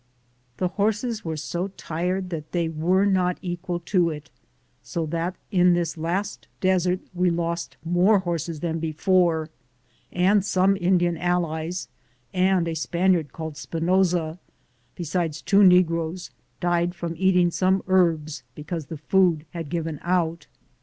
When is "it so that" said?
4.09-5.35